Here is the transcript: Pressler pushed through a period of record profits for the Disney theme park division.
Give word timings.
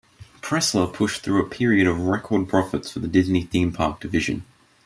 Pressler 0.41 0.91
pushed 0.91 1.21
through 1.21 1.45
a 1.45 1.49
period 1.49 1.85
of 1.85 1.99
record 1.99 2.49
profits 2.49 2.91
for 2.91 2.97
the 2.97 3.07
Disney 3.07 3.43
theme 3.43 3.71
park 3.71 3.99
division. 3.99 4.43